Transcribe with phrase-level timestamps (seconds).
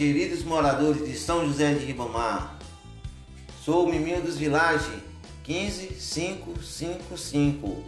[0.00, 2.58] queridos moradores de São José de Ribamar.
[3.62, 4.90] Sou o Miminho dos Village
[5.44, 7.84] 15555,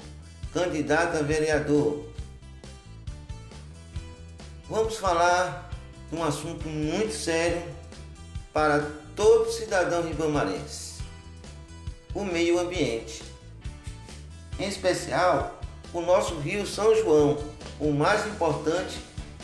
[0.52, 2.04] candidato a vereador.
[4.68, 5.70] Vamos falar
[6.10, 7.62] de um assunto muito sério
[8.52, 8.86] para
[9.16, 11.00] todo cidadão ribamarense:
[12.14, 13.22] o meio ambiente.
[14.58, 15.58] Em especial,
[15.94, 17.42] o nosso Rio São João,
[17.80, 18.98] o mais importante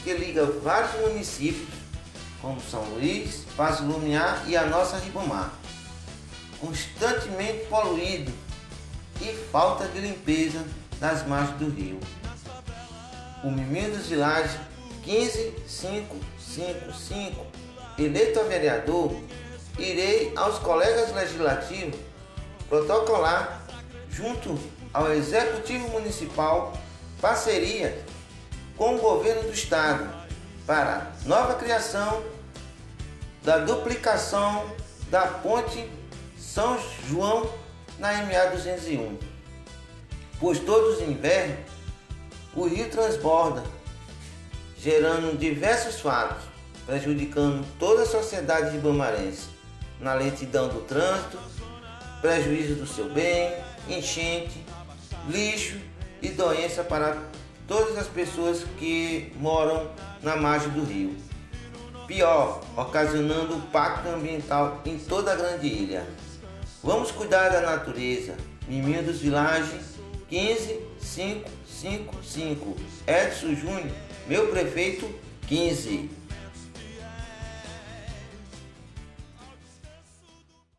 [0.05, 1.88] que liga vários municípios
[2.41, 5.53] como São Luís, Passo Lumiar e a nossa Ribamar.
[6.61, 8.33] Constantemente poluído
[9.21, 10.65] e falta de limpeza
[11.01, 11.99] nas margens do rio.
[13.43, 14.53] O Miminho dos Vilares
[15.05, 17.45] 15555,
[17.99, 19.21] eleito a vereador,
[19.79, 21.99] irei aos colegas legislativos
[22.69, 23.65] protocolar
[24.11, 24.59] junto
[24.93, 26.73] ao Executivo Municipal
[27.21, 28.05] parceria
[28.77, 30.28] com o governo do estado
[30.69, 32.23] para nova criação
[33.43, 34.71] da duplicação
[35.11, 35.89] da ponte
[36.37, 37.51] São João
[37.99, 39.19] na MA 201.
[40.39, 41.59] Pois todos os invernos
[42.55, 43.65] o rio transborda,
[44.77, 46.45] gerando diversos fatos,
[46.85, 49.49] prejudicando toda a sociedade ribamarense,
[49.99, 51.39] na lentidão do trânsito,
[52.21, 53.55] prejuízo do seu bem,
[53.89, 54.67] enchente,
[55.31, 55.81] lixo
[56.21, 57.17] e doença para
[57.69, 59.91] todas as pessoas que moram
[60.23, 61.15] na margem do rio.
[62.07, 66.07] Pior, ocasionando impacto ambiental em toda a grande ilha.
[66.83, 68.35] Vamos cuidar da natureza.
[68.67, 69.79] Miminho dos Village
[70.31, 72.75] 15555.
[73.07, 73.91] Edson Júnior,
[74.27, 75.07] meu prefeito
[75.47, 76.11] 15.